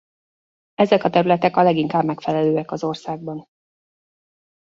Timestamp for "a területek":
1.03-1.57